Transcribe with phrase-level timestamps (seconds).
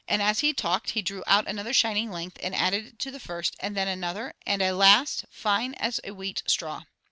[0.09, 3.55] As he talked he drew out another shining length and added it to the first,
[3.59, 6.85] and then another and a last, fine as a wheat straw.